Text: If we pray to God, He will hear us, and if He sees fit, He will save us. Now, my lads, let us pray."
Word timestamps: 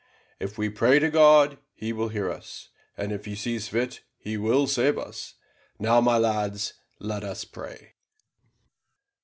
If 0.39 0.57
we 0.57 0.67
pray 0.69 0.97
to 0.97 1.11
God, 1.11 1.59
He 1.75 1.93
will 1.93 2.09
hear 2.09 2.27
us, 2.31 2.69
and 2.97 3.11
if 3.11 3.25
He 3.25 3.35
sees 3.35 3.67
fit, 3.67 4.01
He 4.17 4.35
will 4.35 4.65
save 4.65 4.97
us. 4.97 5.35
Now, 5.77 6.01
my 6.01 6.17
lads, 6.17 6.73
let 6.99 7.23
us 7.23 7.45
pray." 7.45 7.93